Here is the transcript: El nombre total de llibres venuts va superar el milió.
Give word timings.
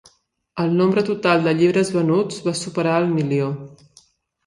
El 0.63 0.71
nombre 0.79 1.03
total 1.09 1.45
de 1.49 1.53
llibres 1.61 1.93
venuts 1.99 2.43
va 2.49 2.57
superar 2.65 2.99
el 3.07 3.11
milió. 3.15 3.55